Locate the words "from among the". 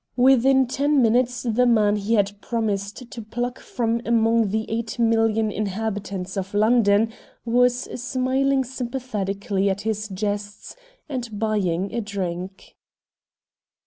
3.59-4.65